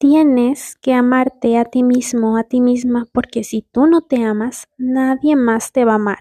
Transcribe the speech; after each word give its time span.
Tienes 0.00 0.76
que 0.80 0.94
amarte 0.94 1.58
a 1.58 1.66
ti 1.66 1.82
mismo, 1.82 2.38
a 2.38 2.44
ti 2.44 2.62
misma, 2.62 3.06
porque 3.12 3.44
si 3.44 3.60
tú 3.60 3.86
no 3.86 4.00
te 4.00 4.24
amas, 4.24 4.66
nadie 4.78 5.36
más 5.36 5.72
te 5.72 5.84
va 5.84 5.92
a 5.92 5.96
amar. 5.96 6.20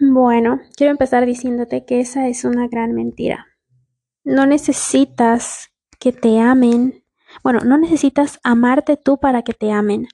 Bueno, 0.00 0.62
quiero 0.74 0.90
empezar 0.90 1.26
diciéndote 1.26 1.84
que 1.84 2.00
esa 2.00 2.26
es 2.26 2.46
una 2.46 2.68
gran 2.68 2.94
mentira. 2.94 3.48
No 4.24 4.46
necesitas 4.46 5.68
que 5.98 6.12
te 6.12 6.40
amen. 6.40 7.04
Bueno, 7.44 7.60
no 7.66 7.76
necesitas 7.76 8.40
amarte 8.44 8.96
tú 8.96 9.18
para 9.20 9.42
que 9.42 9.52
te 9.52 9.72
amen. 9.72 10.08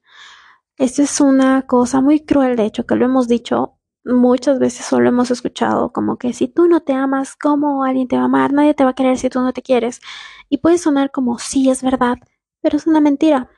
Esto 0.79 1.03
es 1.03 1.21
una 1.23 1.63
cosa 1.63 2.03
muy 2.03 2.21
cruel, 2.21 2.57
de 2.57 2.67
hecho, 2.67 2.85
que 2.87 2.97
lo 2.97 3.07
hemos 3.07 3.29
dicho 3.29 3.79
muchas 4.05 4.59
veces, 4.59 4.87
solo 4.87 5.09
hemos 5.09 5.31
escuchado 5.31 5.91
como 5.93 6.19
que 6.19 6.33
si 6.33 6.49
tú 6.49 6.69
no 6.69 6.81
te 6.83 6.93
amas, 6.93 7.35
¿cómo 7.35 7.85
alguien 7.85 8.09
te 8.09 8.17
va 8.17 8.23
a 8.23 8.25
amar? 8.27 8.53
Nadie 8.53 8.75
te 8.75 8.85
va 8.85 8.91
a 8.91 8.95
querer 8.95 9.19
si 9.19 9.31
tú 9.31 9.41
no 9.41 9.53
te 9.53 9.63
quieres. 9.63 10.01
Y 10.51 10.59
puede 10.59 10.79
sonar 10.79 11.11
como 11.11 11.39
sí, 11.39 11.71
es 11.71 11.83
verdad, 11.83 12.19
pero 12.61 12.77
es 12.77 12.87
una 12.87 13.01
mentira. 13.01 13.51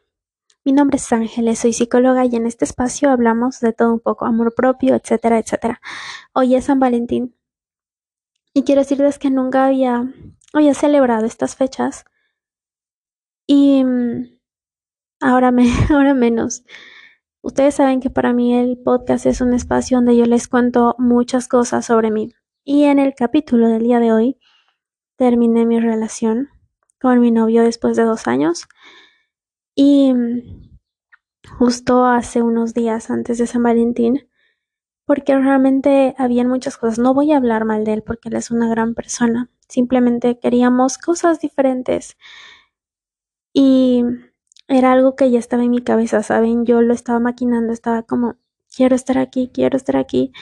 Mi 0.65 0.73
nombre 0.73 0.97
es 0.99 1.13
Ángeles, 1.13 1.59
soy 1.61 1.73
psicóloga 1.73 2.25
y 2.25 2.37
en 2.37 2.47
este 2.47 2.65
espacio 2.65 3.11
hablamos 3.11 3.61
de 3.61 3.73
todo 3.73 3.93
un 3.95 4.01
poco, 4.01 4.27
amor 4.27 4.55
propio, 4.55 4.95
etcétera, 4.95 5.39
etcétera. 5.39 5.81
Hoy 6.35 6.55
es 6.55 6.67
San 6.67 6.81
Valentín 6.81 7.35
y 8.55 8.65
quiero 8.65 8.83
decirles 8.83 9.19
que 9.19 9.31
nunca 9.31 9.67
había, 9.67 10.05
había 10.53 10.75
celebrado 10.75 11.27
estas 11.27 11.57
fechas 11.57 12.05
y 13.47 13.83
mm, 13.85 14.39
ahora, 15.21 15.51
me, 15.51 15.65
ahora 15.91 16.15
menos. 16.15 16.65
Ustedes 17.43 17.77
saben 17.77 18.01
que 18.01 18.11
para 18.11 18.33
mí 18.33 18.55
el 18.55 18.79
podcast 18.79 19.27
es 19.27 19.41
un 19.41 19.55
espacio 19.55 19.99
donde 19.99 20.17
yo 20.17 20.25
les 20.25 20.49
cuento 20.49 20.97
muchas 20.99 21.47
cosas 21.47 21.87
sobre 21.87 22.11
mí. 22.11 22.35
Y 22.65 22.85
en 22.85 22.99
el 22.99 23.15
capítulo 23.15 23.69
del 23.69 23.85
día 23.85 24.01
de 24.01 24.13
hoy 24.13 24.39
terminé 25.17 25.65
mi 25.65 25.79
relación 25.81 26.49
con 27.01 27.21
mi 27.21 27.31
novio 27.31 27.63
después 27.63 27.97
de 27.97 28.03
dos 28.03 28.27
años. 28.27 28.67
Y 29.75 30.13
mm, 30.13 30.79
justo 31.59 32.05
hace 32.05 32.43
unos 32.43 32.75
días 32.75 33.11
antes 33.11 33.39
de 33.39 33.47
San 33.47 33.63
Valentín, 33.63 34.29
porque 35.07 35.39
realmente 35.39 36.15
habían 36.19 36.49
muchas 36.49 36.77
cosas. 36.77 36.99
No 36.99 37.15
voy 37.15 37.33
a 37.33 37.37
hablar 37.37 37.65
mal 37.65 37.85
de 37.85 37.95
él 37.95 38.03
porque 38.03 38.29
él 38.29 38.37
es 38.37 38.51
una 38.51 38.69
gran 38.69 38.95
persona. 38.95 39.49
Simplemente 39.69 40.39
queríamos 40.41 40.99
cosas 40.99 41.41
diferentes. 41.41 42.17
Era 44.69 44.93
algo 44.93 45.17
que 45.17 45.31
ya 45.31 45.39
estaba 45.39 45.65
en 45.65 45.71
mi 45.71 45.83
cabeza, 45.83 46.23
¿saben? 46.23 46.65
Yo 46.67 46.83
lo 46.83 46.95
estaba 46.95 47.21
maquinando, 47.21 47.73
estaba 47.73 48.03
como, 48.03 48.37
quiero 48.75 48.95
estar 48.97 49.19
aquí, 49.19 49.51
quiero 49.53 49.77
estar 49.77 49.97
aquí. 49.97 50.33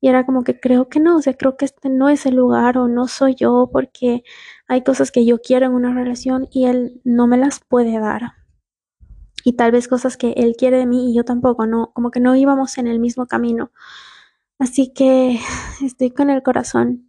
Y 0.00 0.08
era 0.08 0.26
como 0.26 0.44
que 0.44 0.60
creo 0.60 0.88
que 0.88 1.00
no, 1.00 1.16
o 1.16 1.22
sea, 1.22 1.34
creo 1.34 1.56
que 1.56 1.64
este 1.64 1.88
no 1.88 2.08
es 2.10 2.26
el 2.26 2.36
lugar 2.36 2.78
o 2.78 2.88
no 2.88 3.08
soy 3.08 3.34
yo 3.34 3.70
porque 3.72 4.24
hay 4.68 4.82
cosas 4.82 5.10
que 5.12 5.24
yo 5.24 5.40
quiero 5.40 5.66
en 5.66 5.72
una 5.72 5.94
relación 5.94 6.48
y 6.52 6.66
él 6.66 7.00
no 7.04 7.26
me 7.26 7.38
las 7.38 7.60
puede 7.60 7.98
dar 7.98 8.34
y 9.46 9.52
tal 9.52 9.70
vez 9.70 9.86
cosas 9.86 10.16
que 10.16 10.32
él 10.32 10.56
quiere 10.58 10.76
de 10.78 10.86
mí 10.86 11.12
y 11.12 11.14
yo 11.14 11.24
tampoco, 11.24 11.68
no, 11.68 11.92
como 11.94 12.10
que 12.10 12.18
no 12.18 12.34
íbamos 12.34 12.78
en 12.78 12.88
el 12.88 12.98
mismo 12.98 13.28
camino. 13.28 13.70
Así 14.58 14.92
que 14.92 15.38
estoy 15.84 16.10
con 16.10 16.30
el 16.30 16.42
corazón, 16.42 17.05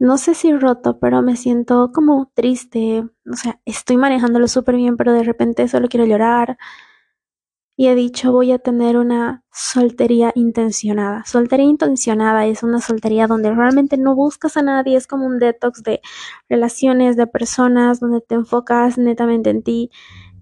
no 0.00 0.16
sé 0.16 0.34
si 0.34 0.52
roto, 0.56 0.98
pero 0.98 1.20
me 1.22 1.36
siento 1.36 1.92
como 1.92 2.32
triste, 2.34 3.04
o 3.30 3.36
sea, 3.36 3.60
estoy 3.66 3.98
manejándolo 3.98 4.48
súper 4.48 4.76
bien, 4.76 4.96
pero 4.96 5.12
de 5.12 5.22
repente 5.24 5.68
solo 5.68 5.88
quiero 5.88 6.06
llorar. 6.06 6.56
Y 7.76 7.88
he 7.88 7.94
dicho, 7.94 8.32
voy 8.32 8.52
a 8.52 8.58
tener 8.58 8.96
una 8.96 9.44
soltería 9.52 10.32
intencionada. 10.34 11.24
Soltería 11.26 11.66
intencionada 11.66 12.46
es 12.46 12.62
una 12.62 12.80
soltería 12.80 13.26
donde 13.26 13.54
realmente 13.54 13.98
no 13.98 14.14
buscas 14.14 14.56
a 14.56 14.62
nadie, 14.62 14.96
es 14.96 15.06
como 15.06 15.26
un 15.26 15.38
detox 15.38 15.82
de 15.82 16.00
relaciones, 16.48 17.16
de 17.16 17.26
personas, 17.26 18.00
donde 18.00 18.22
te 18.22 18.34
enfocas 18.36 18.96
netamente 18.96 19.50
en 19.50 19.62
ti 19.62 19.90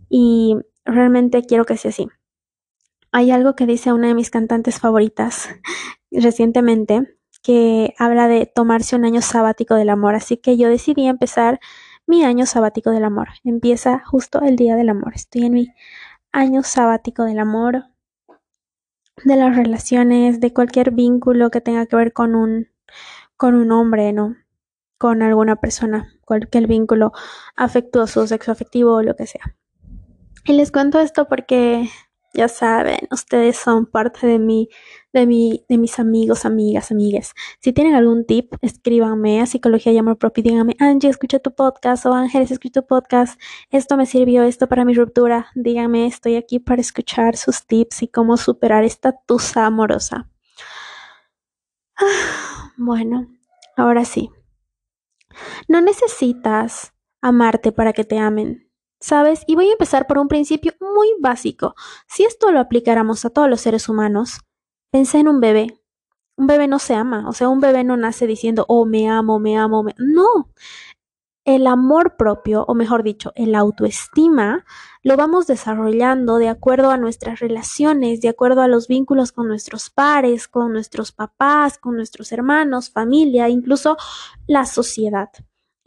y 0.09 0.57
realmente 0.85 1.43
quiero 1.43 1.65
que 1.65 1.77
sea 1.77 1.91
así. 1.91 2.09
Hay 3.11 3.33
algo 3.33 3.57
que 3.57 3.67
dice 3.67 3.93
una 3.93 4.09
de 4.09 4.15
mis 4.15 4.31
cantantes 4.31 4.79
favoritas 4.79 5.49
recientemente 6.13 7.18
que 7.43 7.95
habla 7.99 8.29
de 8.29 8.47
tomarse 8.47 8.97
un 8.97 9.05
año 9.05 9.23
sabático 9.23 9.75
del 9.75 9.91
amor, 9.91 10.15
así 10.15 10.37
que 10.37 10.57
yo 10.57 10.69
decidí 10.69 11.07
empezar 11.07 11.61
mi 12.07 12.25
año 12.25 12.47
sabático 12.47 12.91
del 12.91 13.05
amor. 13.05 13.29
Empieza 13.45 14.03
justo 14.05 14.41
el 14.41 14.57
día 14.57 14.77
del 14.77 14.89
amor. 14.89 15.13
Estoy 15.15 15.45
en 15.45 15.53
mi 15.53 15.75
año 16.33 16.63
sabático 16.63 17.25
del 17.25 17.39
amor, 17.39 17.85
de 19.25 19.37
las 19.37 19.57
relaciones, 19.57 20.41
de 20.41 20.53
cualquier 20.53 20.91
vínculo 20.93 21.51
que 21.51 21.61
tenga 21.61 21.87
que 21.87 21.97
ver 21.97 22.13
con 22.13 22.35
un 22.35 22.69
con 23.37 23.55
un 23.55 23.71
hombre, 23.71 24.13
¿no? 24.13 24.37
Con 24.99 25.23
alguna 25.23 25.57
persona, 25.57 26.13
cualquier 26.25 26.67
vínculo 26.67 27.13
afectuoso, 27.57 28.27
sexoafectivo 28.27 28.95
o 28.95 29.03
lo 29.03 29.15
que 29.15 29.27
sea. 29.27 29.57
Y 30.45 30.55
les 30.55 30.73
cuento 30.73 30.99
esto 30.99 31.29
porque 31.29 31.89
ya 32.35 32.49
saben, 32.49 32.99
ustedes 33.11 33.57
son 33.57 33.87
parte 33.87 34.27
de 34.27 34.39
mi, 34.39 34.69
de 35.13 35.27
mi, 35.27 35.65
de 35.69 35.79
mis 35.79 35.99
amigos, 35.99 36.45
amigas, 36.45 36.91
amigues. 36.91 37.35
Si 37.61 37.73
tienen 37.73 37.95
algún 37.95 38.27
tip, 38.27 38.55
escríbanme 38.61 39.41
a 39.41 39.47
Psicología 39.47 39.93
y 39.93 39.99
Amor 39.99 40.19
Propio 40.19 40.43
y 40.43 40.51
díganme, 40.51 40.77
Angie, 40.79 41.11
escucha 41.11 41.39
tu 41.39 41.55
podcast 41.55 42.05
o 42.07 42.13
Ángeles, 42.13 42.51
escucha 42.51 42.83
tu 42.83 42.87
podcast. 42.87 43.41
Esto 43.71 43.97
me 43.97 44.07
sirvió, 44.07 44.43
esto 44.43 44.69
para 44.69 44.85
mi 44.85 44.95
ruptura. 44.95 45.49
Díganme, 45.55 46.07
estoy 46.07 46.37
aquí 46.37 46.59
para 46.59 46.81
escuchar 46.81 47.37
sus 47.37 47.67
tips 47.67 48.03
y 48.03 48.09
cómo 48.09 48.37
superar 48.37 48.85
esta 48.85 49.13
tusa 49.13 49.67
amorosa. 49.67 50.29
bueno, 52.77 53.29
ahora 53.77 54.05
sí. 54.05 54.31
No 55.69 55.81
necesitas 55.81 56.93
amarte 57.21 57.73
para 57.73 57.93
que 57.93 58.05
te 58.05 58.19
amen. 58.19 58.65
¿Sabes? 59.01 59.45
Y 59.47 59.55
voy 59.55 59.69
a 59.69 59.73
empezar 59.73 60.09
por 60.09 60.19
un 60.19 60.27
principio 60.27 60.73
muy 60.81 61.09
básico. 61.21 61.77
Si 62.09 62.25
esto 62.25 62.51
lo 62.51 62.59
aplicáramos 62.59 63.25
a 63.25 63.31
todos 63.31 63.49
los 63.49 63.61
seres 63.61 63.89
humanos, 63.89 64.41
pensé 64.91 65.19
en 65.19 65.29
un 65.29 65.41
bebé. 65.41 65.79
Un 66.37 66.47
bebé 66.47 66.69
no 66.69 66.79
se 66.79 66.95
ama, 66.95 67.29
o 67.29 67.33
sea, 67.33 67.49
un 67.49 67.61
bebé 67.61 67.83
no 67.83 67.97
nace 67.97 68.27
diciendo, 68.27 68.65
oh, 68.69 68.87
me 68.87 69.09
amo, 69.09 69.41
me 69.41 69.59
amo, 69.59 69.83
me... 69.83 69.95
no. 69.99 70.53
El 71.45 71.67
amor 71.67 72.17
propio, 72.17 72.65
o 72.69 72.75
mejor 72.75 73.03
dicho, 73.03 73.33
el 73.35 73.55
autoestima, 73.55 74.65
lo 75.03 75.17
vamos 75.17 75.47
desarrollando 75.47 76.37
de 76.37 76.49
acuerdo 76.49 76.91
a 76.91 76.99
nuestras 76.99 77.41
relaciones, 77.41 78.21
de 78.21 78.29
acuerdo 78.29 78.61
a 78.61 78.69
los 78.69 78.87
vínculos 78.87 79.33
con 79.33 79.49
nuestros 79.49 79.91
pares, 79.91 80.47
con 80.47 80.73
nuestros 80.73 81.11
papás, 81.11 81.79
con 81.79 81.97
nuestros 81.97 82.33
hermanos, 82.33 82.91
familia, 82.91 83.49
incluso 83.49 83.97
la 84.47 84.67
sociedad. 84.67 85.31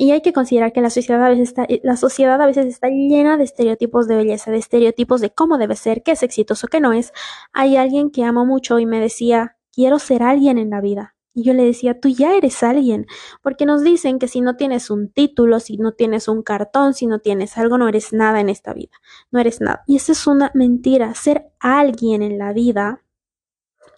Y 0.02 0.10
hay 0.14 0.22
que 0.22 0.34
considerar 0.34 0.74
que 0.74 0.82
la 0.82 0.90
sociedad 0.90 1.24
a 1.24 1.30
veces 1.30 1.50
está, 1.50 1.64
eh, 1.66 1.80
la 1.84 1.96
sociedad 1.96 2.42
a 2.42 2.48
veces 2.48 2.66
está 2.66 2.90
llena 2.90 3.38
de 3.38 3.44
estereotipos 3.44 4.08
de 4.08 4.16
belleza, 4.16 4.50
de 4.50 4.58
estereotipos 4.58 5.22
de 5.22 5.30
cómo 5.30 5.60
debe 5.60 5.76
ser, 5.76 6.02
qué 6.02 6.14
es 6.14 6.24
exitoso, 6.24 6.66
qué 6.70 6.80
no 6.80 6.92
es. 6.92 7.14
Hay 7.54 7.76
alguien 7.76 8.10
que 8.10 8.24
amo 8.24 8.44
mucho 8.44 8.80
y 8.80 8.88
me 8.88 9.00
decía, 9.00 9.58
quiero 9.72 10.00
ser 10.00 10.24
alguien 10.24 10.58
en 10.58 10.72
la 10.72 10.82
vida. 10.82 11.14
Y 11.36 11.44
yo 11.44 11.54
le 11.54 11.64
decía, 11.64 12.00
tú 12.00 12.10
ya 12.10 12.36
eres 12.36 12.64
alguien, 12.64 13.06
porque 13.44 13.68
nos 13.68 13.84
dicen 13.84 14.18
que 14.18 14.28
si 14.28 14.42
no 14.42 14.56
tienes 14.56 14.90
un 14.90 15.08
título, 15.08 15.60
si 15.60 15.78
no 15.78 15.92
tienes 15.92 16.28
un 16.28 16.42
cartón, 16.42 16.96
si 16.96 17.06
no 17.06 17.20
tienes 17.20 17.56
algo, 17.60 17.78
no 17.78 17.88
eres 17.88 18.12
nada 18.12 18.40
en 18.40 18.50
esta 18.50 18.74
vida, 18.74 18.98
no 19.30 19.40
eres 19.40 19.62
nada. 19.62 19.84
Y 19.86 19.98
eso 19.98 20.14
es 20.14 20.26
una 20.26 20.50
mentira, 20.56 21.14
ser 21.14 21.52
alguien 21.60 22.24
en 22.24 22.40
la 22.40 22.54
vida, 22.54 23.04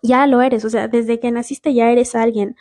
ya 0.03 0.27
lo 0.27 0.41
eres, 0.41 0.65
o 0.65 0.69
sea, 0.69 0.87
desde 0.87 1.19
que 1.19 1.31
naciste 1.31 1.73
ya 1.73 1.89
eres 1.89 2.13
alguien, 2.13 2.55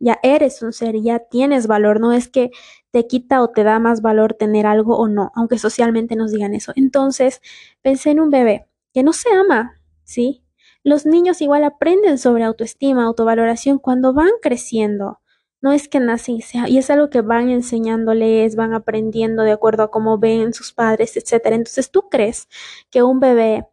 ya 0.00 0.18
eres 0.22 0.62
un 0.62 0.72
ser, 0.72 1.00
ya 1.00 1.20
tienes 1.20 1.66
valor, 1.66 2.00
no 2.00 2.12
es 2.12 2.28
que 2.28 2.50
te 2.90 3.06
quita 3.06 3.42
o 3.42 3.48
te 3.50 3.62
da 3.64 3.78
más 3.78 4.02
valor 4.02 4.34
tener 4.34 4.66
algo 4.66 4.96
o 4.96 5.06
no, 5.08 5.30
aunque 5.34 5.58
socialmente 5.58 6.16
nos 6.16 6.32
digan 6.32 6.54
eso. 6.54 6.72
Entonces, 6.76 7.40
pensé 7.82 8.10
en 8.10 8.20
un 8.20 8.30
bebé 8.30 8.66
que 8.94 9.02
no 9.02 9.12
se 9.12 9.30
ama, 9.32 9.80
¿sí? 10.04 10.42
Los 10.82 11.04
niños 11.04 11.40
igual 11.42 11.64
aprenden 11.64 12.16
sobre 12.18 12.44
autoestima, 12.44 13.04
autovaloración 13.04 13.78
cuando 13.78 14.14
van 14.14 14.30
creciendo. 14.40 15.20
No 15.60 15.72
es 15.72 15.88
que 15.88 16.00
nacen 16.00 16.36
y 16.36 16.42
y 16.72 16.78
es 16.78 16.90
algo 16.90 17.10
que 17.10 17.22
van 17.22 17.50
enseñándoles, 17.50 18.56
van 18.56 18.72
aprendiendo 18.72 19.42
de 19.42 19.52
acuerdo 19.52 19.82
a 19.82 19.90
cómo 19.90 20.18
ven 20.18 20.54
sus 20.54 20.72
padres, 20.72 21.16
etcétera. 21.16 21.56
Entonces, 21.56 21.90
¿tú 21.90 22.08
crees 22.08 22.48
que 22.90 23.02
un 23.02 23.20
bebé, 23.20 23.66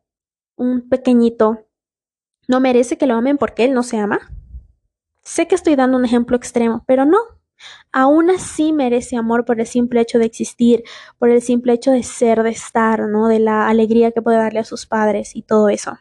un 0.56 0.89
pequeñito, 0.89 1.65
no 2.48 2.60
merece 2.60 2.98
que 2.98 3.07
lo 3.07 3.16
amen 3.16 3.38
porque 3.38 3.66
él 3.66 3.74
no 3.74 3.84
se 3.84 3.98
ama? 3.98 4.31
Sé 5.22 5.48
que 5.48 5.56
estoy 5.56 5.75
dando 5.75 5.98
un 5.98 6.06
ejemplo 6.06 6.36
extremo, 6.36 6.84
pero 6.86 7.06
no, 7.06 7.19
aún 7.92 8.30
así 8.30 8.74
merece 8.74 9.16
amor 9.16 9.45
por 9.45 9.60
el 9.60 9.68
simple 9.68 10.01
hecho 10.01 10.19
de 10.19 10.25
existir, 10.25 10.84
por 11.18 11.30
el 11.30 11.42
simple 11.42 11.74
hecho 11.74 11.92
de 11.92 12.04
ser, 12.04 12.44
de 12.44 12.50
estar, 12.50 13.07
¿no? 13.07 13.28
De 13.28 13.40
la 13.40 13.68
alegría 13.69 14.12
que 14.12 14.22
puede 14.22 14.38
darle 14.38 14.60
a 14.60 14.66
sus 14.66 14.86
padres 14.86 15.36
y 15.36 15.44
todo 15.44 15.69
eso. 15.69 15.98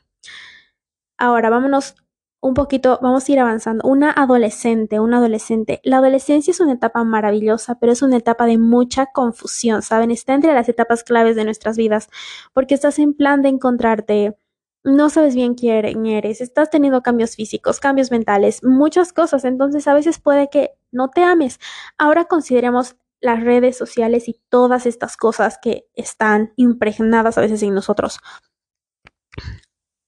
Ahora, 1.19 1.51
vámonos 1.51 1.95
un 2.41 2.55
poquito, 2.55 2.99
vamos 3.01 3.29
a 3.29 3.33
ir 3.33 3.39
avanzando. 3.39 3.89
Una 3.89 4.11
adolescente, 4.11 4.99
un 4.99 5.15
adolescente. 5.15 5.81
La 5.85 5.99
adolescencia 5.99 6.51
es 6.51 6.59
una 6.59 6.73
etapa 6.73 7.05
maravillosa, 7.05 7.79
pero 7.79 7.93
es 7.93 8.03
una 8.03 8.17
etapa 8.17 8.47
de 8.47 8.59
mucha 8.59 9.07
confusión, 9.07 9.83
¿saben? 9.83 10.11
Está 10.11 10.35
entre 10.35 10.53
las 10.53 10.69
etapas 10.69 11.05
claves 11.05 11.37
de 11.37 11.45
nuestras 11.45 11.77
vidas, 11.77 12.09
porque 12.53 12.75
estás 12.75 12.99
en 12.99 13.15
plan 13.15 13.43
de 13.43 13.51
encontrarte 13.51 14.37
no 14.85 15.11
sabes 15.11 15.35
bien 15.35 15.55
quién 15.55 16.07
eres, 16.07 16.41
estás 16.41 16.71
teniendo 16.71 17.03
cambios 17.03 17.37
físicos, 17.37 17.81
cambios 17.81 18.11
mentales, 18.11 18.65
muchas 18.65 19.13
cosas, 19.13 19.45
entonces 19.45 19.87
a 19.87 19.95
veces 19.95 20.19
puede 20.19 20.49
que 20.51 20.73
no 20.91 21.09
te 21.09 21.23
ames. 21.23 21.61
Ahora 21.99 22.25
consideremos 22.25 22.97
las 23.21 23.43
redes 23.43 23.77
sociales 23.77 24.29
y 24.29 24.41
todas 24.49 24.85
estas 24.87 25.17
cosas 25.17 25.59
que 25.63 25.87
están 25.95 26.53
impregnadas 26.57 27.39
a 27.39 27.41
veces 27.41 27.63
en 27.63 27.75
nosotros. 27.75 28.19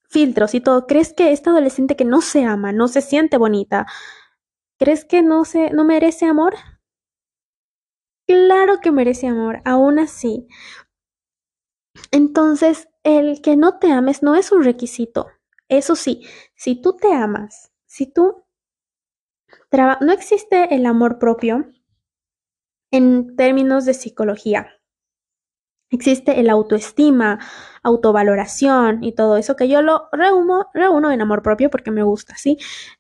Filtros 0.09 0.55
y 0.55 0.61
todo. 0.61 0.87
¿Crees 0.87 1.13
que 1.13 1.33
esta 1.33 1.51
adolescente 1.51 1.97
que 1.97 2.05
no 2.05 2.21
se 2.21 2.45
ama, 2.45 2.73
no 2.73 2.89
se 2.89 3.01
siente 3.01 3.37
bonita, 3.37 3.87
crees 4.79 5.05
que 5.05 5.23
no 5.23 5.45
se 5.45 5.71
no 5.71 5.85
merece 5.85 6.27
amor? 6.27 6.55
Claro 8.27 8.81
que 8.81 8.91
merece 8.91 9.27
amor, 9.29 9.61
aún 9.65 9.99
así. 9.99 10.49
Entonces, 12.11 12.89
el 13.03 13.43
que 13.43 13.57
no 13.57 13.79
te 13.79 13.93
ames 13.93 14.23
no 14.23 14.35
es 14.35 14.53
un 14.53 14.65
requisito. 14.65 15.27
Eso 15.69 15.97
sí, 15.97 16.23
si 16.55 16.81
tú 16.81 16.97
te 16.97 17.13
amas, 17.13 17.73
si 17.87 18.07
tú 18.07 18.45
no 20.01 20.13
existe 20.13 20.75
el 20.75 20.87
amor 20.87 21.19
propio 21.19 21.67
en 22.91 23.37
términos 23.37 23.85
de 23.85 23.93
psicología. 23.93 24.69
Existe 25.91 26.41
el 26.41 26.51
autoestima, 26.51 27.39
autovaloración 27.83 29.05
y 29.05 29.15
todo 29.15 29.37
eso 29.37 29.55
que 29.55 29.69
yo 29.69 29.81
lo 29.83 30.09
reúno, 30.13 31.11
en 31.13 31.21
amor 31.21 31.43
propio 31.43 31.71
porque 31.71 31.91
me 31.91 32.03
gusta, 32.03 32.35
¿sí? 32.37 32.57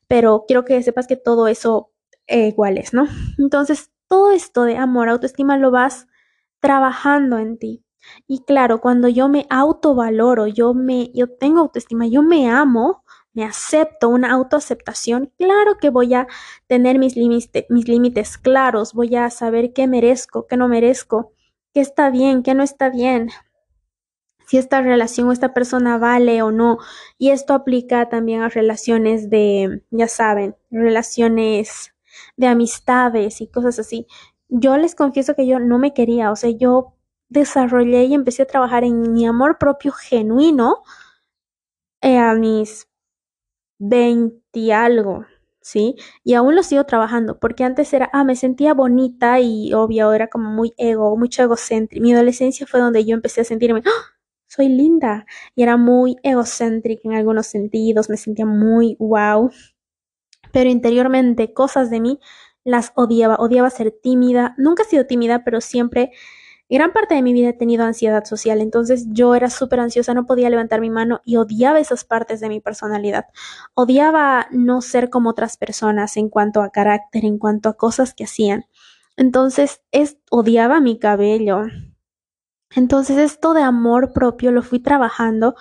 Pero 0.06 0.44
quiero 0.46 0.64
que 0.64 0.82
sepas 0.82 1.06
que 1.06 1.16
todo 1.16 1.48
eso 1.48 1.90
es 2.26 2.52
iguales, 2.52 2.92
¿no? 2.94 3.06
Entonces, 3.38 3.90
todo 4.06 4.30
esto 4.32 4.64
de 4.64 4.76
amor, 4.76 5.08
autoestima 5.08 5.56
lo 5.56 5.70
vas 5.70 6.06
trabajando 6.60 7.38
en 7.38 7.58
ti. 7.58 7.83
Y 8.26 8.40
claro, 8.44 8.80
cuando 8.80 9.08
yo 9.08 9.28
me 9.28 9.46
autovaloro, 9.50 10.46
yo 10.46 10.74
me 10.74 11.10
yo 11.14 11.28
tengo 11.28 11.60
autoestima, 11.60 12.06
yo 12.06 12.22
me 12.22 12.48
amo, 12.48 13.04
me 13.32 13.44
acepto, 13.44 14.08
una 14.08 14.32
autoaceptación, 14.32 15.32
claro 15.38 15.78
que 15.78 15.90
voy 15.90 16.14
a 16.14 16.26
tener 16.66 16.98
mis 16.98 17.16
límites, 17.16 17.66
mis 17.68 17.88
límites 17.88 18.38
claros, 18.38 18.94
voy 18.94 19.16
a 19.16 19.30
saber 19.30 19.72
qué 19.72 19.86
merezco, 19.88 20.46
qué 20.46 20.56
no 20.56 20.68
merezco, 20.68 21.32
qué 21.74 21.80
está 21.80 22.10
bien, 22.10 22.42
qué 22.42 22.54
no 22.54 22.62
está 22.62 22.90
bien, 22.90 23.30
si 24.46 24.58
esta 24.58 24.80
relación 24.82 25.28
o 25.28 25.32
esta 25.32 25.54
persona 25.54 25.98
vale 25.98 26.42
o 26.42 26.50
no. 26.50 26.78
Y 27.18 27.30
esto 27.30 27.54
aplica 27.54 28.08
también 28.08 28.42
a 28.42 28.48
relaciones 28.48 29.30
de, 29.30 29.82
ya 29.90 30.08
saben, 30.08 30.56
relaciones 30.70 31.94
de 32.36 32.46
amistades 32.46 33.40
y 33.40 33.48
cosas 33.48 33.78
así. 33.78 34.06
Yo 34.48 34.76
les 34.76 34.94
confieso 34.94 35.34
que 35.34 35.46
yo 35.46 35.58
no 35.58 35.78
me 35.78 35.94
quería, 35.94 36.30
o 36.30 36.36
sea, 36.36 36.50
yo 36.50 36.93
desarrollé 37.34 38.04
y 38.04 38.14
empecé 38.14 38.42
a 38.44 38.46
trabajar 38.46 38.84
en 38.84 39.12
mi 39.12 39.26
amor 39.26 39.58
propio 39.58 39.92
genuino 39.92 40.82
eh, 42.02 42.18
a 42.18 42.34
mis 42.34 42.88
20 43.78 44.72
algo, 44.72 45.26
¿sí? 45.60 45.96
Y 46.24 46.34
aún 46.34 46.56
lo 46.56 46.62
sigo 46.62 46.84
trabajando, 46.84 47.38
porque 47.40 47.64
antes 47.64 47.92
era, 47.92 48.10
ah, 48.12 48.24
me 48.24 48.36
sentía 48.36 48.74
bonita 48.74 49.40
y 49.40 49.72
obvio, 49.74 50.12
era 50.12 50.28
como 50.28 50.50
muy 50.50 50.72
ego, 50.78 51.16
mucho 51.16 51.42
egocéntrico. 51.42 52.02
Mi 52.02 52.14
adolescencia 52.14 52.66
fue 52.66 52.80
donde 52.80 53.04
yo 53.04 53.14
empecé 53.14 53.42
a 53.42 53.44
sentirme, 53.44 53.82
¡Ah! 53.86 54.14
soy 54.48 54.68
linda. 54.68 55.26
Y 55.56 55.62
era 55.64 55.76
muy 55.76 56.16
egocéntrica 56.22 57.02
en 57.08 57.14
algunos 57.14 57.46
sentidos, 57.46 58.08
me 58.10 58.16
sentía 58.16 58.46
muy 58.46 58.96
wow. 59.00 59.50
Pero 60.52 60.70
interiormente 60.70 61.52
cosas 61.52 61.90
de 61.90 62.00
mí 62.00 62.20
las 62.64 62.92
odiaba, 62.94 63.36
odiaba 63.36 63.70
ser 63.70 63.92
tímida. 64.02 64.54
Nunca 64.58 64.84
he 64.84 64.86
sido 64.86 65.06
tímida, 65.06 65.44
pero 65.44 65.60
siempre 65.60 66.12
Gran 66.70 66.92
parte 66.92 67.14
de 67.14 67.22
mi 67.22 67.32
vida 67.32 67.50
he 67.50 67.52
tenido 67.52 67.84
ansiedad 67.84 68.24
social, 68.24 68.60
entonces 68.60 69.06
yo 69.10 69.34
era 69.34 69.50
súper 69.50 69.80
ansiosa, 69.80 70.14
no 70.14 70.26
podía 70.26 70.48
levantar 70.48 70.80
mi 70.80 70.90
mano 70.90 71.20
y 71.24 71.36
odiaba 71.36 71.78
esas 71.78 72.04
partes 72.04 72.40
de 72.40 72.48
mi 72.48 72.60
personalidad. 72.60 73.26
Odiaba 73.74 74.46
no 74.50 74.80
ser 74.80 75.10
como 75.10 75.30
otras 75.30 75.56
personas 75.58 76.16
en 76.16 76.30
cuanto 76.30 76.62
a 76.62 76.70
carácter, 76.70 77.24
en 77.26 77.38
cuanto 77.38 77.68
a 77.68 77.76
cosas 77.76 78.14
que 78.14 78.24
hacían. 78.24 78.64
Entonces, 79.16 79.82
es, 79.92 80.18
odiaba 80.30 80.80
mi 80.80 80.98
cabello. 80.98 81.64
Entonces, 82.74 83.18
esto 83.18 83.52
de 83.54 83.62
amor 83.62 84.12
propio 84.12 84.50
lo 84.50 84.62
fui 84.62 84.80
trabajando 84.80 85.54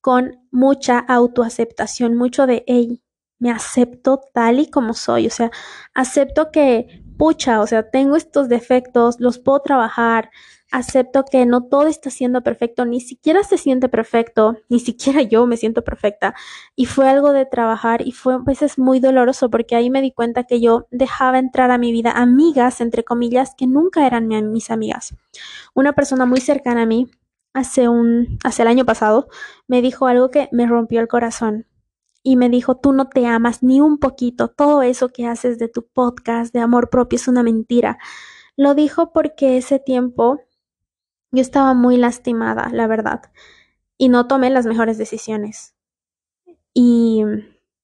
con 0.00 0.46
mucha 0.50 0.98
autoaceptación, 0.98 2.16
mucho 2.16 2.46
de, 2.46 2.64
hey, 2.66 3.02
me 3.38 3.50
acepto 3.50 4.20
tal 4.32 4.60
y 4.60 4.70
como 4.70 4.94
soy, 4.94 5.26
o 5.26 5.30
sea, 5.30 5.50
acepto 5.94 6.50
que 6.52 7.02
pucha, 7.20 7.60
o 7.60 7.66
sea, 7.66 7.82
tengo 7.82 8.16
estos 8.16 8.48
defectos, 8.48 9.20
los 9.20 9.38
puedo 9.38 9.60
trabajar, 9.60 10.30
acepto 10.70 11.26
que 11.30 11.44
no 11.44 11.64
todo 11.64 11.86
está 11.86 12.08
siendo 12.08 12.42
perfecto, 12.42 12.86
ni 12.86 13.02
siquiera 13.02 13.44
se 13.44 13.58
siente 13.58 13.90
perfecto, 13.90 14.56
ni 14.70 14.80
siquiera 14.80 15.20
yo 15.20 15.46
me 15.46 15.58
siento 15.58 15.84
perfecta. 15.84 16.34
Y 16.76 16.86
fue 16.86 17.10
algo 17.10 17.34
de 17.34 17.44
trabajar 17.44 18.00
y 18.00 18.12
fue 18.12 18.32
a 18.32 18.38
veces 18.38 18.78
muy 18.78 19.00
doloroso 19.00 19.50
porque 19.50 19.76
ahí 19.76 19.90
me 19.90 20.00
di 20.00 20.12
cuenta 20.12 20.44
que 20.44 20.62
yo 20.62 20.86
dejaba 20.90 21.38
entrar 21.38 21.70
a 21.70 21.76
mi 21.76 21.92
vida 21.92 22.10
amigas, 22.12 22.80
entre 22.80 23.04
comillas, 23.04 23.54
que 23.54 23.66
nunca 23.66 24.06
eran 24.06 24.28
mis 24.50 24.70
amigas. 24.70 25.14
Una 25.74 25.92
persona 25.92 26.24
muy 26.24 26.40
cercana 26.40 26.82
a 26.82 26.86
mí, 26.86 27.10
hace 27.52 27.90
un, 27.90 28.38
hace 28.44 28.62
el 28.62 28.68
año 28.68 28.86
pasado, 28.86 29.28
me 29.68 29.82
dijo 29.82 30.06
algo 30.06 30.30
que 30.30 30.48
me 30.52 30.66
rompió 30.66 31.02
el 31.02 31.08
corazón 31.08 31.66
y 32.22 32.36
me 32.36 32.48
dijo, 32.48 32.76
tú 32.76 32.92
no 32.92 33.08
te 33.08 33.26
amas 33.26 33.62
ni 33.62 33.80
un 33.80 33.98
poquito, 33.98 34.48
todo 34.48 34.82
eso 34.82 35.08
que 35.08 35.26
haces 35.26 35.58
de 35.58 35.68
tu 35.68 35.86
podcast 35.86 36.52
de 36.52 36.60
amor 36.60 36.90
propio 36.90 37.16
es 37.16 37.28
una 37.28 37.42
mentira. 37.42 37.98
Lo 38.56 38.74
dijo 38.74 39.12
porque 39.12 39.56
ese 39.56 39.78
tiempo 39.78 40.40
yo 41.32 41.40
estaba 41.40 41.74
muy 41.74 41.96
lastimada, 41.96 42.68
la 42.72 42.86
verdad, 42.86 43.22
y 43.96 44.08
no 44.08 44.26
tomé 44.26 44.50
las 44.50 44.66
mejores 44.66 44.98
decisiones. 44.98 45.74
Y 46.74 47.24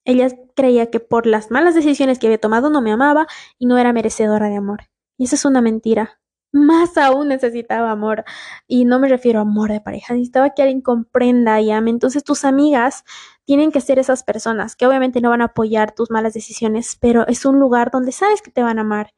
ella 0.05 0.29
creía 0.55 0.91
que 0.91 1.01
por 1.01 1.27
las 1.27 1.51
malas 1.51 1.75
decisiones 1.75 2.19
que 2.19 2.27
había 2.27 2.41
tomado 2.41 2.71
no 2.71 2.83
me 2.83 2.93
amaba 2.93 3.27
y 3.59 3.67
no 3.67 3.79
era 3.79 3.93
merecedora 3.93 4.49
de 4.49 4.57
amor. 4.57 4.83
Y 5.19 5.25
eso 5.25 5.35
es 5.35 5.45
una 5.45 5.61
mentira 5.61 6.21
más 6.57 6.97
aún 6.97 7.29
necesitaba 7.29 7.91
amor. 7.91 8.25
Y 8.67 8.85
no 8.85 8.99
me 8.99 9.09
refiero 9.09 9.39
a 9.39 9.43
amor 9.43 9.71
de 9.71 9.81
pareja, 9.81 10.15
necesitaba 10.15 10.51
que 10.51 10.63
alguien 10.63 10.81
comprenda 10.81 11.61
y 11.61 11.71
ame. 11.71 11.91
Entonces 11.91 12.25
tus 12.25 12.45
amigas 12.45 13.05
tienen 13.45 13.71
que 13.73 13.81
ser 13.81 13.99
esas 13.99 14.25
personas 14.25 14.77
que 14.77 14.87
obviamente 14.87 15.21
no 15.21 15.31
van 15.31 15.43
a 15.43 15.47
apoyar 15.47 15.93
tus 15.93 16.11
malas 16.11 16.35
decisiones, 16.35 16.97
pero 17.01 17.27
es 17.29 17.45
un 17.47 17.59
lugar 17.61 17.91
donde 17.91 18.13
sabes 18.13 18.43
que 18.43 18.51
te 18.51 18.63
van 18.63 18.79
a 18.79 18.83
amar, 18.83 19.15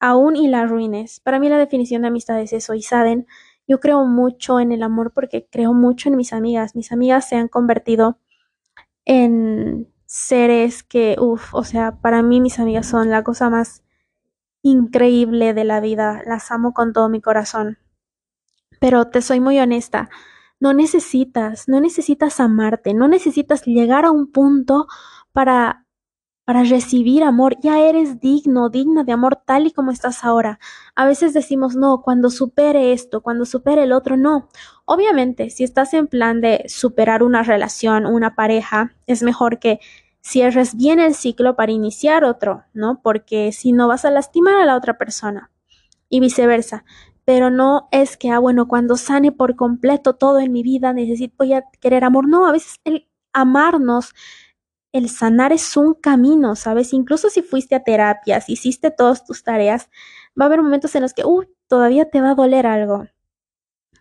aún 0.00 0.36
y 0.36 0.48
la 0.48 0.66
ruines. 0.66 1.20
Para 1.20 1.38
mí 1.38 1.48
la 1.48 1.58
definición 1.58 2.02
de 2.02 2.08
amistad 2.08 2.40
es 2.40 2.52
eso, 2.52 2.74
y 2.74 2.82
saben, 2.82 3.26
yo 3.66 3.80
creo 3.80 4.04
mucho 4.04 4.60
en 4.60 4.72
el 4.72 4.82
amor 4.82 5.12
porque 5.14 5.48
creo 5.50 5.72
mucho 5.72 6.08
en 6.08 6.16
mis 6.16 6.32
amigas. 6.32 6.76
Mis 6.76 6.92
amigas 6.92 7.28
se 7.28 7.36
han 7.36 7.48
convertido 7.48 8.18
en 9.04 9.88
seres 10.06 10.82
que, 10.82 11.16
uff, 11.18 11.54
o 11.54 11.64
sea, 11.64 11.96
para 12.00 12.22
mí 12.22 12.40
mis 12.40 12.58
amigas 12.58 12.86
son 12.86 13.10
la 13.10 13.22
cosa 13.24 13.48
más 13.50 13.82
increíble 14.62 15.54
de 15.54 15.64
la 15.64 15.80
vida, 15.80 16.22
las 16.26 16.50
amo 16.50 16.72
con 16.72 16.92
todo 16.92 17.08
mi 17.08 17.20
corazón. 17.20 17.78
Pero 18.80 19.08
te 19.08 19.22
soy 19.22 19.40
muy 19.40 19.58
honesta, 19.58 20.10
no 20.60 20.72
necesitas, 20.72 21.68
no 21.68 21.80
necesitas 21.80 22.40
amarte, 22.40 22.94
no 22.94 23.08
necesitas 23.08 23.64
llegar 23.64 24.04
a 24.04 24.10
un 24.10 24.30
punto 24.30 24.86
para 25.32 25.82
para 26.44 26.64
recibir 26.64 27.22
amor, 27.22 27.56
ya 27.60 27.78
eres 27.80 28.20
digno, 28.20 28.68
digna 28.68 29.04
de 29.04 29.12
amor 29.12 29.36
tal 29.46 29.66
y 29.66 29.70
como 29.70 29.92
estás 29.92 30.24
ahora. 30.24 30.58
A 30.96 31.06
veces 31.06 31.34
decimos, 31.34 31.76
no, 31.76 32.02
cuando 32.02 32.30
supere 32.30 32.92
esto, 32.92 33.20
cuando 33.22 33.44
supere 33.44 33.84
el 33.84 33.92
otro, 33.92 34.16
no. 34.16 34.48
Obviamente, 34.84 35.50
si 35.50 35.62
estás 35.62 35.94
en 35.94 36.08
plan 36.08 36.40
de 36.40 36.64
superar 36.66 37.22
una 37.22 37.42
relación, 37.44 38.06
una 38.06 38.34
pareja, 38.34 38.92
es 39.06 39.22
mejor 39.22 39.60
que 39.60 39.78
cierres 40.22 40.76
bien 40.76 41.00
el 41.00 41.14
ciclo 41.14 41.56
para 41.56 41.72
iniciar 41.72 42.24
otro, 42.24 42.64
¿no? 42.72 43.00
Porque 43.02 43.52
si 43.52 43.72
no 43.72 43.88
vas 43.88 44.04
a 44.04 44.10
lastimar 44.10 44.56
a 44.56 44.64
la 44.64 44.76
otra 44.76 44.96
persona 44.96 45.50
y 46.08 46.20
viceversa. 46.20 46.84
Pero 47.24 47.50
no 47.50 47.88
es 47.92 48.16
que, 48.16 48.30
ah, 48.30 48.38
bueno, 48.38 48.66
cuando 48.66 48.96
sane 48.96 49.32
por 49.32 49.56
completo 49.56 50.14
todo 50.14 50.40
en 50.40 50.52
mi 50.52 50.62
vida, 50.62 50.92
necesito, 50.92 51.34
voy 51.38 51.52
a 51.54 51.64
querer 51.80 52.04
amor. 52.04 52.28
No, 52.28 52.46
a 52.46 52.52
veces 52.52 52.80
el 52.84 53.08
amarnos, 53.32 54.14
el 54.92 55.08
sanar 55.08 55.52
es 55.52 55.76
un 55.76 55.94
camino, 55.94 56.56
¿sabes? 56.56 56.92
Incluso 56.92 57.30
si 57.30 57.42
fuiste 57.42 57.74
a 57.74 57.84
terapias, 57.84 58.48
hiciste 58.48 58.90
todas 58.90 59.24
tus 59.24 59.42
tareas, 59.42 59.88
va 60.40 60.44
a 60.44 60.46
haber 60.46 60.62
momentos 60.62 60.94
en 60.94 61.02
los 61.02 61.14
que, 61.14 61.24
uy, 61.24 61.48
todavía 61.68 62.10
te 62.10 62.20
va 62.20 62.30
a 62.30 62.34
doler 62.34 62.66
algo. 62.66 63.06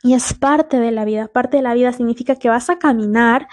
Y 0.03 0.13
es 0.13 0.33
parte 0.33 0.79
de 0.79 0.91
la 0.91 1.05
vida. 1.05 1.27
Parte 1.27 1.57
de 1.57 1.63
la 1.63 1.73
vida 1.73 1.93
significa 1.93 2.35
que 2.35 2.49
vas 2.49 2.69
a 2.69 2.79
caminar 2.79 3.47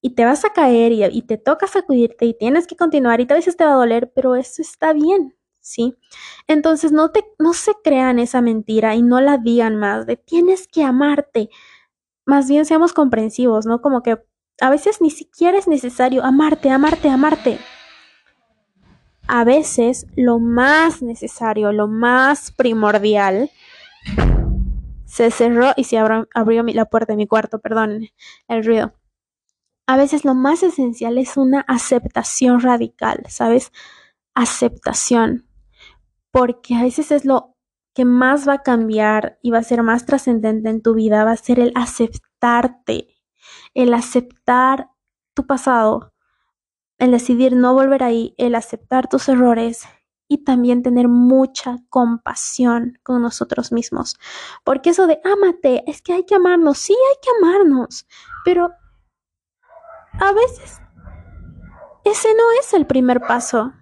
y 0.00 0.10
te 0.10 0.24
vas 0.24 0.44
a 0.44 0.50
caer 0.50 0.92
y, 0.92 1.22
te 1.22 1.38
toca 1.38 1.66
sacudirte 1.66 2.26
y 2.26 2.34
tienes 2.34 2.66
que 2.66 2.76
continuar 2.76 3.20
y 3.20 3.26
a 3.28 3.34
veces 3.34 3.56
te 3.56 3.64
va 3.64 3.72
a 3.72 3.76
doler, 3.76 4.12
pero 4.14 4.36
eso 4.36 4.62
está 4.62 4.92
bien, 4.92 5.36
¿sí? 5.60 5.96
Entonces 6.46 6.92
no, 6.92 7.10
te, 7.10 7.24
no 7.38 7.54
se 7.54 7.72
crean 7.82 8.18
esa 8.18 8.40
mentira 8.40 8.94
y 8.94 9.02
no 9.02 9.20
la 9.20 9.38
digan 9.38 9.76
más 9.76 10.06
de 10.06 10.16
tienes 10.16 10.68
que 10.68 10.84
amarte. 10.84 11.50
Más 12.24 12.48
bien 12.48 12.66
seamos 12.66 12.92
comprensivos, 12.92 13.66
¿no? 13.66 13.80
Como 13.80 14.02
que 14.02 14.22
a 14.60 14.70
veces 14.70 15.00
ni 15.00 15.10
siquiera 15.10 15.58
es 15.58 15.68
necesario 15.68 16.24
amarte, 16.24 16.70
amarte, 16.70 17.08
amarte. 17.08 17.58
A 19.28 19.44
veces 19.44 20.06
lo 20.14 20.38
más 20.38 21.02
necesario, 21.02 21.72
lo 21.72 21.88
más 21.88 22.52
primordial, 22.52 23.50
se 25.04 25.30
cerró 25.32 25.72
y 25.76 25.84
se 25.84 25.98
abrió 25.98 26.62
la 26.62 26.84
puerta 26.84 27.12
de 27.12 27.16
mi 27.16 27.26
cuarto, 27.26 27.58
perdón 27.58 28.08
el 28.48 28.64
ruido 28.64 28.92
a 29.86 29.96
veces 29.96 30.24
lo 30.24 30.34
más 30.34 30.62
esencial 30.62 31.16
es 31.18 31.36
una 31.36 31.60
aceptación 31.60 32.60
radical, 32.60 33.24
¿sabes? 33.28 33.72
Aceptación. 34.34 35.46
Porque 36.32 36.74
a 36.74 36.82
veces 36.82 37.12
es 37.12 37.24
lo 37.24 37.56
que 37.94 38.04
más 38.04 38.46
va 38.46 38.54
a 38.54 38.62
cambiar 38.62 39.38
y 39.42 39.52
va 39.52 39.58
a 39.58 39.62
ser 39.62 39.82
más 39.82 40.04
trascendente 40.04 40.68
en 40.68 40.82
tu 40.82 40.94
vida, 40.94 41.24
va 41.24 41.32
a 41.32 41.36
ser 41.36 41.60
el 41.60 41.72
aceptarte, 41.74 43.08
el 43.74 43.94
aceptar 43.94 44.90
tu 45.34 45.46
pasado, 45.46 46.12
el 46.98 47.12
decidir 47.12 47.54
no 47.54 47.72
volver 47.72 48.02
ahí, 48.02 48.34
el 48.38 48.54
aceptar 48.54 49.08
tus 49.08 49.28
errores 49.28 49.84
y 50.28 50.44
también 50.44 50.82
tener 50.82 51.08
mucha 51.08 51.76
compasión 51.88 52.98
con 53.02 53.22
nosotros 53.22 53.72
mismos. 53.72 54.16
Porque 54.64 54.90
eso 54.90 55.06
de 55.06 55.20
ámate, 55.24 55.84
es 55.86 56.02
que 56.02 56.12
hay 56.12 56.24
que 56.24 56.34
amarnos, 56.34 56.78
sí 56.78 56.92
hay 56.92 57.16
que 57.22 57.30
amarnos, 57.38 58.06
pero 58.44 58.72
a 60.20 60.32
veces 60.32 60.80
ese 62.04 62.28
no 62.34 62.44
es 62.60 62.72
el 62.72 62.86
primer 62.86 63.20
paso, 63.20 63.72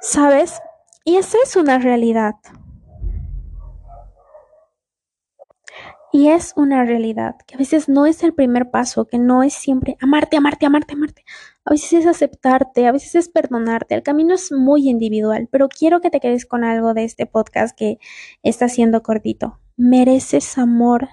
¿sabes? 0.00 0.60
Y 1.04 1.16
esa 1.16 1.38
es 1.44 1.56
una 1.56 1.78
realidad. 1.78 2.34
Y 6.10 6.28
es 6.28 6.54
una 6.56 6.84
realidad 6.84 7.36
que 7.46 7.54
a 7.54 7.58
veces 7.58 7.88
no 7.88 8.06
es 8.06 8.22
el 8.22 8.32
primer 8.32 8.70
paso, 8.70 9.04
que 9.04 9.18
no 9.18 9.42
es 9.42 9.52
siempre 9.52 9.98
amarte, 10.00 10.38
amarte, 10.38 10.64
amarte, 10.64 10.94
amarte. 10.94 11.24
A 11.66 11.70
veces 11.70 11.92
es 11.92 12.06
aceptarte, 12.06 12.86
a 12.86 12.92
veces 12.92 13.14
es 13.14 13.28
perdonarte. 13.28 13.94
El 13.94 14.02
camino 14.02 14.34
es 14.34 14.50
muy 14.50 14.88
individual, 14.88 15.48
pero 15.52 15.68
quiero 15.68 16.00
que 16.00 16.08
te 16.08 16.20
quedes 16.20 16.46
con 16.46 16.64
algo 16.64 16.94
de 16.94 17.04
este 17.04 17.26
podcast 17.26 17.76
que 17.76 17.98
está 18.42 18.68
siendo 18.68 19.02
cortito. 19.02 19.60
Mereces 19.76 20.56
amor 20.56 21.08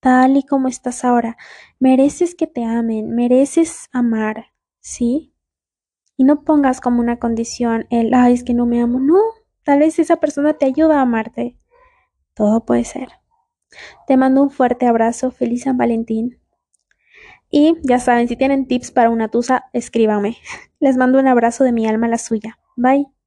tal 0.00 0.36
y 0.36 0.42
como 0.44 0.68
estás 0.68 1.04
ahora. 1.04 1.36
Mereces 1.78 2.34
que 2.34 2.46
te 2.46 2.64
amen, 2.64 3.14
mereces 3.14 3.88
amar, 3.92 4.46
¿sí? 4.80 5.34
Y 6.16 6.24
no 6.24 6.42
pongas 6.42 6.80
como 6.80 7.00
una 7.00 7.18
condición 7.18 7.86
el, 7.90 8.12
ay, 8.14 8.34
es 8.34 8.44
que 8.44 8.54
no 8.54 8.66
me 8.66 8.80
amo. 8.80 9.00
No, 9.00 9.18
tal 9.62 9.80
vez 9.80 9.98
esa 9.98 10.16
persona 10.16 10.54
te 10.54 10.66
ayuda 10.66 10.98
a 10.98 11.02
amarte. 11.02 11.56
Todo 12.34 12.64
puede 12.64 12.84
ser. 12.84 13.08
Te 14.06 14.16
mando 14.16 14.42
un 14.42 14.50
fuerte 14.50 14.86
abrazo, 14.86 15.30
feliz 15.30 15.62
San 15.64 15.76
Valentín. 15.76 16.40
Y 17.50 17.76
ya 17.82 17.98
saben, 17.98 18.28
si 18.28 18.36
tienen 18.36 18.66
tips 18.66 18.90
para 18.90 19.10
una 19.10 19.28
tusa, 19.28 19.66
escríbanme. 19.72 20.36
Les 20.80 20.96
mando 20.96 21.18
un 21.18 21.28
abrazo 21.28 21.64
de 21.64 21.72
mi 21.72 21.86
alma 21.86 22.06
a 22.06 22.10
la 22.10 22.18
suya. 22.18 22.58
Bye. 22.76 23.17